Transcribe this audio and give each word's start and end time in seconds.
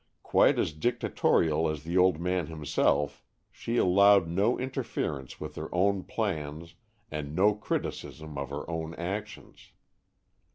Quite 0.23 0.57
as 0.57 0.73
dictatorial 0.73 1.69
as 1.69 1.83
the 1.83 1.95
old 1.95 2.19
man 2.19 2.47
himself 2.47 3.21
she 3.51 3.77
allowed 3.77 4.27
no 4.27 4.57
interference 4.57 5.39
with 5.39 5.53
her 5.57 5.69
own 5.71 6.05
plans 6.05 6.73
and 7.11 7.35
no 7.35 7.53
criticism 7.53 8.35
of 8.35 8.49
her 8.49 8.67
own 8.67 8.95
actions. 8.95 9.73